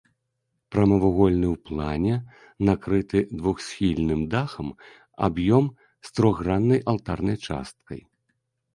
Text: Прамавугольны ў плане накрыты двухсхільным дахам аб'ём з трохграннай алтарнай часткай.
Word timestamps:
Прамавугольны 0.75 1.47
ў 1.49 1.67
плане 1.71 2.15
накрыты 2.71 3.19
двухсхільным 3.43 4.25
дахам 4.35 4.67
аб'ём 5.31 5.65
з 6.11 6.17
трохграннай 6.17 6.87
алтарнай 6.97 7.37
часткай. 7.49 7.99